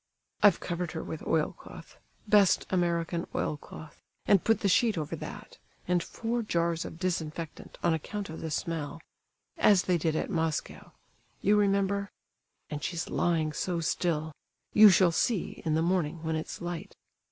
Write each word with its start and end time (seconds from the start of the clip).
"I've 0.41 0.59
covered 0.59 0.93
her 0.93 1.03
with 1.03 1.21
oilcloth—best 1.27 2.65
American 2.71 3.27
oilcloth, 3.35 4.01
and 4.25 4.43
put 4.43 4.61
the 4.61 4.67
sheet 4.67 4.97
over 4.97 5.15
that, 5.17 5.59
and 5.87 6.01
four 6.01 6.41
jars 6.41 6.85
of 6.85 6.97
disinfectant, 6.97 7.77
on 7.83 7.93
account 7.93 8.27
of 8.27 8.41
the 8.41 8.49
smell—as 8.49 9.83
they 9.83 9.99
did 9.99 10.15
at 10.15 10.31
Moscow—you 10.31 11.55
remember? 11.55 12.09
And 12.71 12.83
she's 12.83 13.11
lying 13.11 13.53
so 13.53 13.79
still; 13.79 14.31
you 14.73 14.89
shall 14.89 15.11
see, 15.11 15.61
in 15.65 15.75
the 15.75 15.83
morning, 15.83 16.23
when 16.23 16.35
it's 16.35 16.61
light. 16.61 16.95